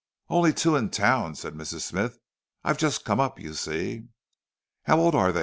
[0.29, 1.81] "Only two, in town," said Mrs.
[1.81, 2.15] Smythe.
[2.63, 4.07] "I've just come up, you see."
[4.85, 5.39] "How old are they?"